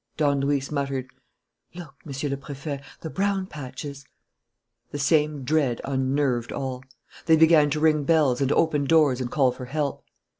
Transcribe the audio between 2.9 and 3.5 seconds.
the brown